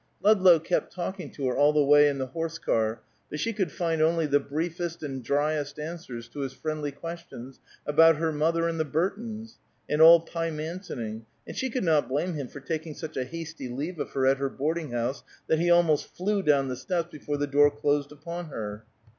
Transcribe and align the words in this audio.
Ludlow 0.23 0.57
kept 0.57 0.91
talking 0.91 1.29
to 1.33 1.47
her 1.47 1.55
all 1.55 1.73
the 1.73 1.83
way 1.83 2.07
in 2.07 2.17
the 2.17 2.25
horse 2.25 2.57
car, 2.57 3.01
but 3.29 3.39
she 3.39 3.53
could 3.53 3.71
find 3.71 4.01
only 4.01 4.25
the 4.25 4.39
briefest 4.39 5.03
and 5.03 5.23
dryest 5.23 5.77
answers 5.77 6.27
to 6.29 6.39
his 6.39 6.53
friendly 6.53 6.91
questions 6.91 7.59
about 7.85 8.15
her 8.15 8.31
mother 8.31 8.67
and 8.67 8.79
the 8.79 8.83
Burtons; 8.83 9.59
and 9.87 10.01
all 10.01 10.19
Pymantoning; 10.19 11.25
and 11.45 11.55
she 11.55 11.69
could 11.69 11.83
not 11.83 12.09
blame 12.09 12.33
him 12.33 12.47
for 12.47 12.61
taking 12.61 12.95
such 12.95 13.15
a 13.15 13.25
hasty 13.25 13.69
leave 13.69 13.99
of 13.99 14.09
her 14.13 14.25
at 14.25 14.37
her 14.39 14.49
boarding 14.49 14.89
house 14.89 15.23
that 15.45 15.59
he 15.59 15.69
almost 15.69 16.17
flew 16.17 16.41
down 16.41 16.67
the 16.67 16.75
steps 16.75 17.11
before 17.11 17.37
the 17.37 17.45
door 17.45 17.69
closed 17.69 18.11
upon 18.11 18.45
her. 18.47 18.83